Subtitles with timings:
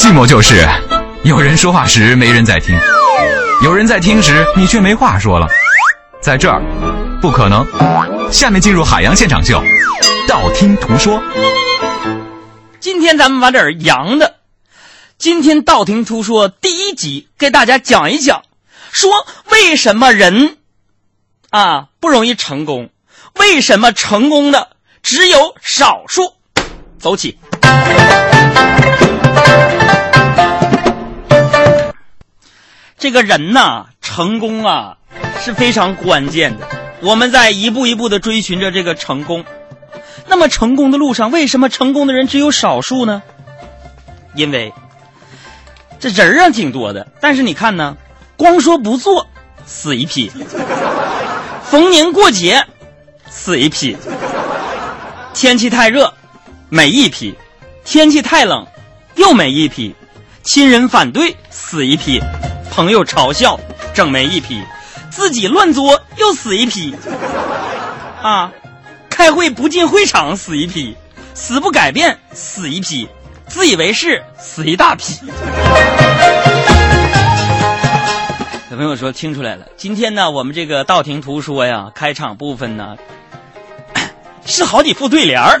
[0.00, 0.66] 寂寞就是
[1.24, 2.74] 有人说话时没人在听，
[3.62, 5.46] 有人在听时你却没话说了。
[6.22, 6.62] 在这儿，
[7.20, 7.66] 不可能。
[8.32, 9.62] 下面进入海洋现场秀，
[10.26, 11.22] 道听途说。
[12.80, 14.36] 今天咱们玩点洋的。
[15.18, 18.42] 今天道听途说第一集给大家讲一讲，
[18.92, 20.56] 说为什么人
[21.50, 22.88] 啊不容易成功，
[23.34, 24.70] 为什么成功的
[25.02, 26.32] 只有少数。
[26.98, 27.38] 走起。
[32.98, 34.98] 这个人呐，成功啊
[35.40, 36.68] 是非常关键的。
[37.00, 39.44] 我们在一步一步的追寻着这个成功。
[40.28, 43.22] 那么，成功的路上，为什么成功的人只有少数呢？
[44.34, 44.72] 因为
[45.98, 47.96] 这人啊挺多的，但是你看呢，
[48.36, 49.26] 光说不做，
[49.66, 50.30] 死一批；
[51.64, 52.64] 逢年过节，
[53.28, 53.96] 死一批；
[55.34, 56.14] 天气太热，
[56.68, 57.34] 没一批；
[57.84, 58.66] 天气太冷，
[59.16, 59.94] 又没一批；
[60.42, 62.20] 亲人反对，死一批。
[62.70, 63.58] 朋友嘲笑，
[63.92, 64.62] 整没一批；
[65.10, 66.94] 自己乱作，又死一批。
[68.22, 68.52] 啊，
[69.08, 70.94] 开会不进会场，死一批；
[71.34, 73.08] 死不改变，死一批；
[73.48, 75.14] 自以为是，死一大批。
[78.70, 82.96] 小朋友说听出来了，今天呢，我们这个道听途说呀，开场部分呢，
[84.46, 85.60] 是好几副对联儿。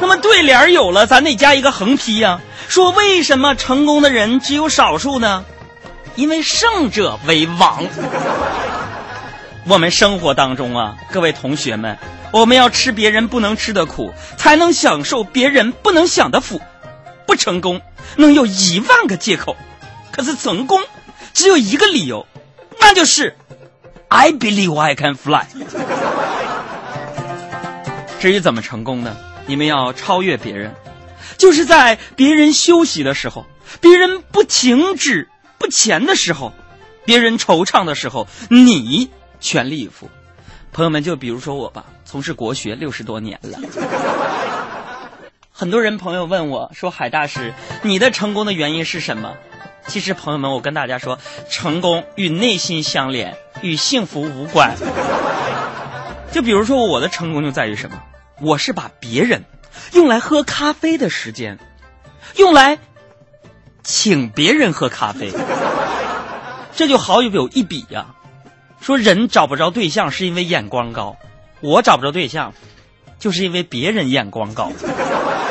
[0.00, 2.40] 那么对联有了，咱得加一个横批呀。
[2.68, 5.44] 说为什么成功的人只有少数呢？
[6.16, 7.84] 因为胜者为王。
[9.66, 11.98] 我们生活当中啊，各位同学们，
[12.32, 16.60] 我们要吃别人不能吃的苦，才能享受别人不能享的福。
[17.26, 17.80] 不成功
[18.16, 19.56] 能有一万个借口，
[20.10, 20.82] 可是成功
[21.32, 22.26] 只有一个理由，
[22.80, 23.36] 那就是
[24.08, 25.46] I believe I can fly。
[28.18, 29.16] 至于怎么成功呢？
[29.50, 30.72] 你们要超越别人，
[31.36, 33.44] 就是在别人休息的时候，
[33.80, 35.28] 别人不停止。
[35.58, 36.52] 不前的时候，
[37.04, 40.08] 别人惆怅的时候，你全力以赴。
[40.72, 43.58] 朋友们，就比如说我吧，从事国学六十多年了。
[45.50, 49.34] 很多人朋友问我说：“海大师，你的成功的原因是什么？”
[49.88, 51.18] 其实，朋友们，我跟大家说，
[51.50, 54.76] 成功与内心相连，与幸福无关。
[56.30, 58.00] 就比如说我的成功就在于什么？
[58.40, 59.44] 我是把别人
[59.92, 61.58] 用来喝咖啡的时间，
[62.36, 62.78] 用来。
[63.82, 65.32] 请别人喝咖啡，
[66.76, 68.14] 这就好有一比呀。
[68.80, 71.16] 说人找不着对象是因为眼光高，
[71.60, 72.52] 我找不着对象，
[73.18, 74.70] 就是因为别人眼光高。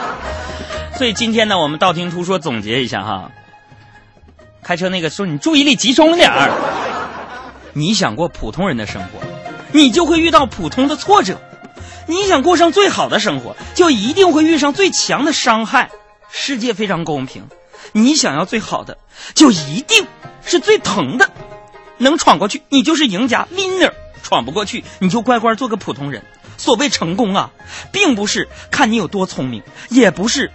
[0.96, 3.30] 所以今天呢，我们道听途说总结一下哈。
[4.62, 6.50] 开车那个说你注意力集中点儿。
[7.74, 9.20] 你想过普通人的生活，
[9.72, 11.34] 你就会遇到普通的挫折；
[12.06, 15.90] 你想过上最好的生活，就一定会遇上最强的伤害。
[16.30, 17.48] 世界非常公平。
[17.92, 18.98] 你想要最好的，
[19.34, 20.06] 就一定
[20.44, 21.30] 是最疼的。
[21.98, 26.24] 能闯过去，你就是赢家，winner；闯不过去，你就乖乖做个普通人。
[26.56, 27.50] 所谓成功啊，
[27.92, 30.50] 并不是看你有多聪明，也不是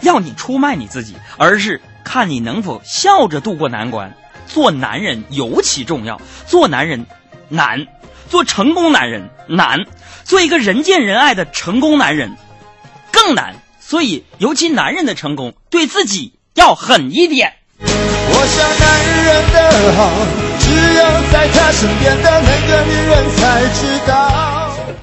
[0.00, 4.16] 要你出卖你自己，而是看你能否笑着度过难关。
[4.48, 7.06] 做男人尤其重要，做男人
[7.48, 7.86] 难，
[8.28, 9.84] 做成功男人难，
[10.24, 12.36] 做一个人见人爱的成功男人
[13.12, 13.54] 更难。
[13.80, 16.32] 所以，尤其男人的成功，对自己。
[16.56, 17.52] 要狠一点。
[17.78, 18.86] 我想男
[19.26, 19.58] 人的
[19.92, 20.00] 好，
[20.58, 23.40] 只有在他身边的那个女人才
[23.74, 24.55] 知道。